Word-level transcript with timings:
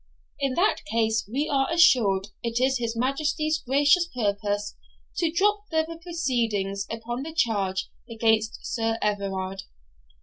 In 0.39 0.55
that 0.55 0.83
case 0.85 1.29
we 1.31 1.47
are 1.47 1.71
assured 1.71 2.29
it 2.41 2.59
is 2.59 2.79
his 2.79 2.95
Majesty's 2.97 3.59
gracious 3.59 4.07
purpose 4.07 4.75
to 5.17 5.29
drop 5.31 5.65
further 5.69 5.95
proceedings 5.99 6.87
upon 6.89 7.21
the 7.21 7.35
charge 7.35 7.87
against 8.09 8.57
Sir 8.63 8.97
Everard. 9.03 9.61